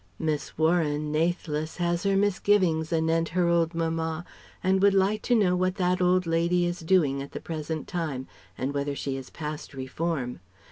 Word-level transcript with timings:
Miss 0.17 0.57
Warren, 0.57 1.11
nathless, 1.11 1.77
has 1.77 2.01
her 2.01 2.17
misgivings 2.17 2.91
anent 2.91 3.29
her 3.37 3.47
old 3.47 3.75
mamma, 3.75 4.25
and 4.63 4.81
would 4.81 4.95
like 4.95 5.21
to 5.21 5.35
know 5.35 5.55
what 5.55 5.75
that 5.75 6.01
old 6.01 6.25
lady 6.25 6.65
is 6.65 6.79
doing 6.79 7.21
at 7.21 7.33
the 7.33 7.39
present 7.39 7.87
time, 7.87 8.25
and 8.57 8.73
whether 8.73 8.95
she 8.95 9.15
is 9.15 9.29
past 9.29 9.75
reform. 9.75 10.39